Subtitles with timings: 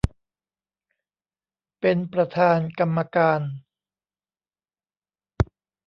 [1.79, 3.41] เป็นประธานกรรมการ